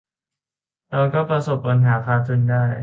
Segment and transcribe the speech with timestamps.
[0.91, 2.63] เราก็ประสบปัญหาขาดทุนได้